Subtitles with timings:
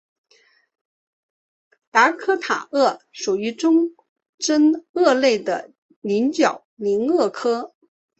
[1.91, 3.91] 达科塔鳄属于中
[4.39, 7.75] 真鳄类的棱角鳞鳄科。